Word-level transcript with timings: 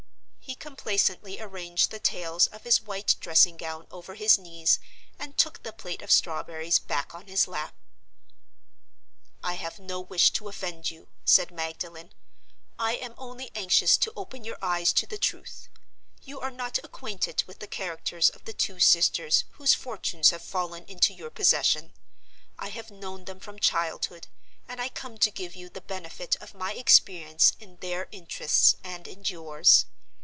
He 0.43 0.55
complacently 0.55 1.39
arranged 1.39 1.91
the 1.91 1.99
tails 1.99 2.47
of 2.47 2.63
his 2.65 2.81
white 2.81 3.15
dressing 3.21 3.55
gown 3.55 3.87
over 3.89 4.15
his 4.15 4.37
knees 4.37 4.79
and 5.17 5.37
took 5.37 5.63
the 5.63 5.71
plate 5.71 6.01
of 6.01 6.11
strawberries 6.11 6.77
back 6.77 7.15
on 7.15 7.27
his 7.27 7.47
lap. 7.47 7.73
"I 9.41 9.53
have 9.53 9.79
no 9.79 10.01
wish 10.01 10.29
to 10.31 10.49
offend 10.49 10.89
you," 10.91 11.07
said 11.23 11.51
Magdalen. 11.51 12.11
"I 12.77 12.97
am 12.97 13.15
only 13.17 13.49
anxious 13.55 13.95
to 13.99 14.11
open 14.17 14.43
your 14.43 14.57
eyes 14.61 14.91
to 14.93 15.07
the 15.07 15.17
truth. 15.17 15.69
You 16.23 16.41
are 16.41 16.51
not 16.51 16.79
acquainted 16.83 17.45
with 17.47 17.59
the 17.59 17.67
characters 17.67 18.29
of 18.29 18.43
the 18.43 18.53
two 18.53 18.81
sisters 18.81 19.45
whose 19.51 19.73
fortunes 19.73 20.31
have 20.31 20.41
fallen 20.43 20.83
into 20.85 21.13
your 21.13 21.29
possession. 21.29 21.93
I 22.59 22.69
have 22.69 22.91
known 22.91 23.23
them 23.23 23.39
from 23.39 23.57
childhood; 23.57 24.27
and 24.67 24.81
I 24.81 24.89
come 24.89 25.17
to 25.19 25.31
give 25.31 25.55
you 25.55 25.69
the 25.69 25.79
benefit 25.81 26.35
of 26.41 26.53
my 26.53 26.73
experience 26.73 27.53
in 27.61 27.77
their 27.77 28.09
interests 28.11 28.75
and 28.83 29.07
in 29.07 29.23
yours. 29.25 29.85